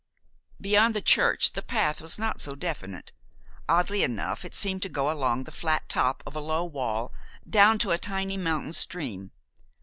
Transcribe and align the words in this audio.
Beyond 0.59 0.95
the 0.95 1.01
church 1.03 1.53
the 1.53 1.61
path 1.61 2.01
was 2.01 2.17
not 2.17 2.41
so 2.41 2.55
definite. 2.55 3.11
Oddly 3.69 4.01
enough, 4.01 4.43
it 4.43 4.55
seemed 4.55 4.81
to 4.81 4.89
go 4.89 5.11
along 5.11 5.43
the 5.43 5.51
flat 5.51 5.87
top 5.89 6.23
of 6.25 6.35
a 6.35 6.39
low 6.41 6.65
wall 6.65 7.13
down 7.47 7.77
to 7.77 7.91
a 7.91 7.99
tiny 7.99 8.35
mountain 8.35 8.73
stream. 8.73 9.29